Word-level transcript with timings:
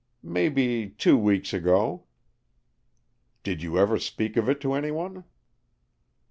"Maybe 0.23 0.89
two 0.97 1.15
weeks 1.15 1.53
ago." 1.53 2.05
"Did 3.43 3.61
you 3.61 3.77
ever 3.77 3.99
speak 3.99 4.35
of 4.35 4.49
it 4.49 4.59
to 4.61 4.73
anyone?" 4.73 5.25